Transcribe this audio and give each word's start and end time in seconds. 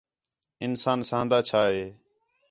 انسان 0.65 0.99
ساہن٘دا 1.09 1.39
چھا 1.47 1.61
ہے 1.71 1.83